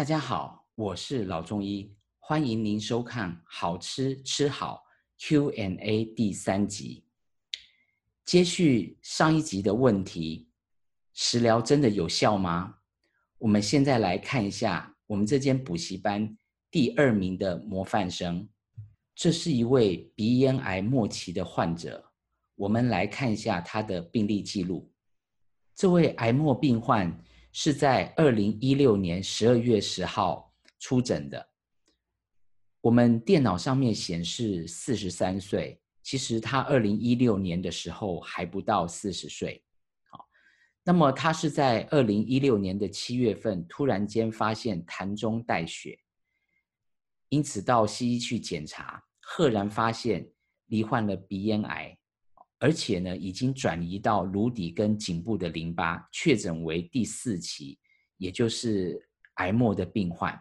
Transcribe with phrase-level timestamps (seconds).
[0.00, 4.82] 大家好，我是老中医，欢迎您收看《好吃吃好
[5.18, 7.04] Q&A》第三集。
[8.24, 10.48] 接续上一集的问题，
[11.12, 12.76] 食疗真的有效吗？
[13.36, 16.34] 我们现在来看一下我们这间补习班
[16.70, 18.48] 第二名的模范生，
[19.14, 22.10] 这是一位鼻咽癌末期的患者。
[22.54, 24.90] 我们来看一下他的病历记录。
[25.74, 27.14] 这位癌末病患。
[27.52, 31.48] 是在二零一六年十二月十号出诊的。
[32.80, 39.62] 我们电脑上面显示四十三岁，其实他二零一六年的时候还不到四十岁。
[40.08, 40.26] 好，
[40.82, 45.98] 那么他是在二零一六年的七月份突然间发现痰中带血，
[47.28, 50.30] 因此到西医去检查，赫然发现
[50.66, 51.98] 罹患了鼻咽癌。
[52.62, 57.78] 而且呢，已经转移到颅底跟颈部的淋巴，确诊为第四期，
[58.18, 60.38] 也就是癌末的病患。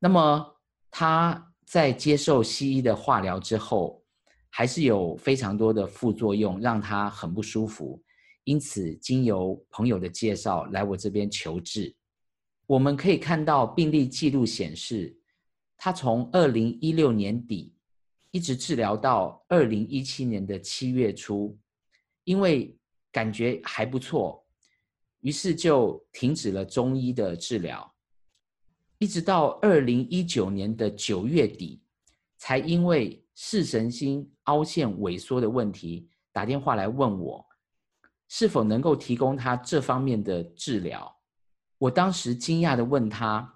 [0.00, 4.02] 那么他在接受西医的化疗之后，
[4.50, 8.02] 还是有非常多的副作用，让他很不舒服。
[8.42, 11.94] 因此，经由朋友的介绍来我这边求治。
[12.66, 15.16] 我们可以看到病历记录显示，
[15.76, 17.77] 他从二零一六年底。
[18.30, 21.58] 一直治疗到二零一七年的七月初，
[22.24, 22.76] 因为
[23.10, 24.44] 感觉还不错，
[25.20, 27.94] 于是就停止了中医的治疗，
[28.98, 31.80] 一直到二零一九年的九月底，
[32.36, 37.44] 才因为视神经凹陷萎缩的问题打电话来问我，
[38.28, 41.16] 是否能够提供他这方面的治疗。
[41.78, 43.54] 我当时惊讶的问他：“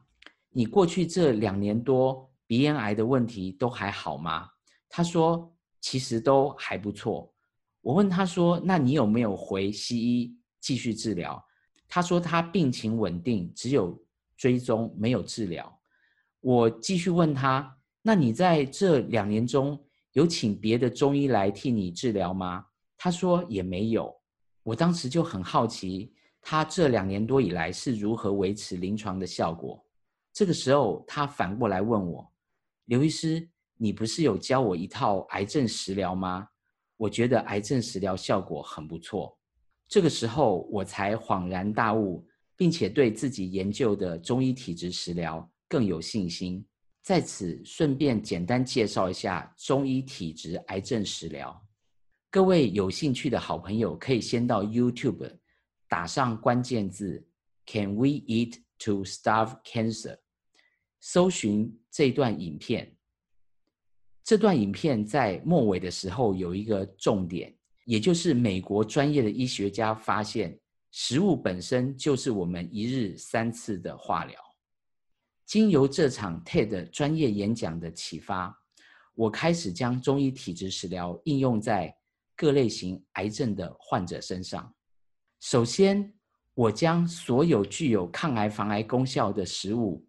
[0.49, 4.49] 你过去这两年多鼻咽癌的问题都还好吗？”
[4.95, 7.33] 他说：“其实都还不错。”
[7.81, 11.43] 我问他说：“那你有没有回西医继续治疗？”
[11.89, 13.99] 他说：“他病情稳定，只有
[14.37, 15.81] 追踪，没有治疗。”
[16.41, 22.67] 我继续问他：“那你在这两年中有请别的中医来替你治疗吗？”
[22.99, 24.15] 他说：“也没有。”
[24.63, 26.13] 我当时就很好奇，
[26.43, 29.83] 他这两年多以来是如何维持临床的效果。
[30.35, 32.31] 这个时候，他反过来问我
[32.85, 33.49] ：“刘医师。”
[33.83, 36.47] 你不是有教我一套癌症食疗吗？
[36.97, 39.37] 我觉得癌症食疗效果很不错。
[39.89, 42.25] 这个时候我才恍然大悟，
[42.57, 46.65] 并且对自己研究的中医体质食疗更有信心。
[47.03, 51.61] 在此顺便简单介绍一下中医体质癌症食疗。
[52.31, 55.29] 各位有兴趣的好朋友可以先到 YouTube
[55.89, 57.27] 打上关键字
[57.67, 60.19] “Can we eat to starve cancer”，
[61.01, 62.97] 搜寻这段影片。
[64.25, 67.53] 这段影片在末尾的时候有一个重点，
[67.85, 70.57] 也就是美国专业的医学家发现，
[70.93, 74.39] 食物本身就是我们一日三次的化疗。
[75.45, 78.57] 经由这场 TED 专业演讲的启发，
[79.15, 81.95] 我开始将中医体质食疗应用在
[82.37, 84.73] 各类型癌症的患者身上。
[85.41, 86.15] 首先，
[86.55, 90.07] 我将所有具有抗癌防癌功效的食物，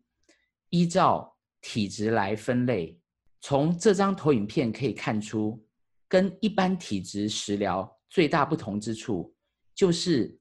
[0.70, 2.98] 依照体质来分类。
[3.46, 5.62] 从这张投影片可以看出，
[6.08, 9.36] 跟一般体质食疗最大不同之处，
[9.76, 10.40] 就是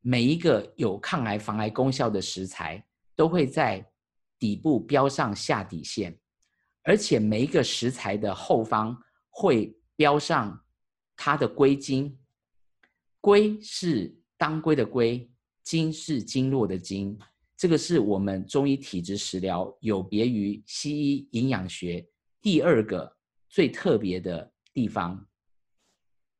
[0.00, 3.88] 每一个有抗癌防癌功效的食材都会在
[4.40, 6.18] 底部标上下底线，
[6.82, 10.60] 而且每一个食材的后方会标上
[11.14, 12.18] 它的归经。
[13.20, 15.30] 归是当归的归，
[15.62, 17.16] 经是经络的经。
[17.56, 22.04] 这个是我们中医体质食疗有别于西医营养学。
[22.42, 23.16] 第二个
[23.48, 25.24] 最特别的地方，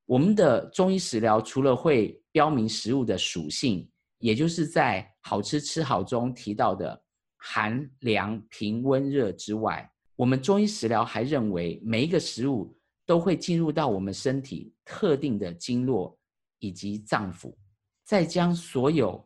[0.05, 7.01] 我们的中医食疗除了会标明食物的属性，也就是在好吃吃好中提到的
[7.37, 12.77] 寒凉平温热之外，我们中医食疗还认为每一个食物
[13.07, 16.19] 都会进入到我们身体特定的经络
[16.59, 17.55] 以及脏腑，
[18.05, 19.25] 再将所有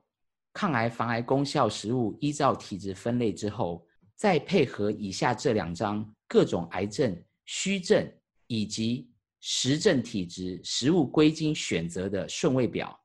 [0.53, 3.86] 抗癌防癌功效食物依照体质分类之后，
[4.17, 6.13] 再配合以下这两张。
[6.29, 8.13] 各种癌症虚症
[8.49, 9.09] 以及
[9.41, 13.01] 实症体质食物归经选择的顺位表，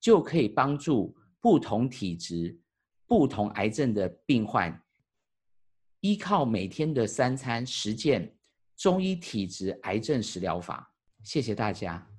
[0.00, 2.58] 就可以帮助不同体质、
[3.06, 4.82] 不同癌症的病患，
[6.00, 8.36] 依靠每天的三餐实践
[8.76, 10.92] 中医体质癌症食疗法。
[11.22, 12.09] 谢谢大家。